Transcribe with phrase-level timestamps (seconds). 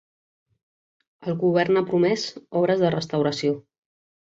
[1.27, 2.25] El govern ha promès
[2.63, 3.55] obres de restauració.